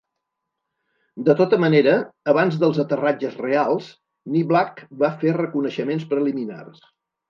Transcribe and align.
De 1.27 1.35
tota 1.41 1.59
manera, 1.65 1.93
abans 2.35 2.59
dels 2.65 2.81
aterratges 2.85 3.39
reals, 3.45 3.93
"Niblack" 4.41 4.85
va 5.07 5.15
fer 5.25 5.39
reconeixements 5.41 6.13
preliminars. 6.15 6.87